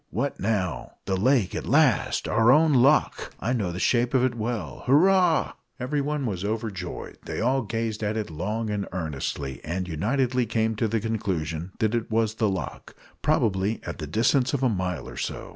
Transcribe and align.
"What 0.09 0.39
now?" 0.39 0.93
"The 1.05 1.15
lake 1.15 1.53
at 1.53 1.67
last! 1.67 2.27
Our 2.27 2.51
own 2.51 2.73
loch! 2.73 3.35
I 3.39 3.53
know 3.53 3.71
the 3.71 3.77
shape 3.79 4.15
of 4.15 4.23
it 4.23 4.33
well! 4.33 4.81
Hurrah!" 4.87 5.53
Everyone 5.79 6.25
was 6.25 6.43
overjoyed. 6.43 7.19
They 7.25 7.39
all 7.39 7.61
gazed 7.61 8.01
at 8.01 8.17
it 8.17 8.31
long 8.31 8.71
and 8.71 8.87
earnestly, 8.93 9.61
and 9.63 9.87
unitedly 9.87 10.47
came 10.47 10.75
to 10.77 10.87
the 10.87 10.99
conclusion 10.99 11.73
that 11.77 11.93
it 11.93 12.09
was 12.09 12.33
the 12.33 12.49
loch 12.49 12.95
probably 13.21 13.79
at 13.85 13.99
the 13.99 14.07
distance 14.07 14.55
of 14.55 14.63
a 14.63 14.69
mile 14.69 15.07
or 15.07 15.17
so. 15.17 15.49